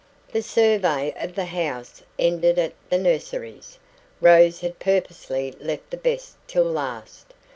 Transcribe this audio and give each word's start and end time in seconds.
The 0.31 0.41
survey 0.41 1.13
of 1.15 1.35
the 1.35 1.45
house 1.45 2.01
ended 2.17 2.57
at 2.57 2.73
the 2.89 2.97
nurseries. 2.97 3.77
Rose 4.19 4.61
had 4.61 4.79
purposely 4.79 5.53
left 5.59 5.91
the 5.91 5.97
best 5.97 6.37
till 6.47 6.63
last. 6.65 7.35